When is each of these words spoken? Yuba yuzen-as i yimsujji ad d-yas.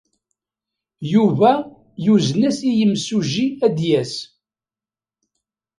Yuba 1.13 1.51
yuzen-as 2.03 2.59
i 2.69 2.71
yimsujji 2.77 3.45
ad 3.65 3.73
d-yas. 3.77 4.13